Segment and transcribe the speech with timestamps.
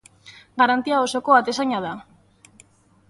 [0.61, 1.93] Garantia osoko atezaina da.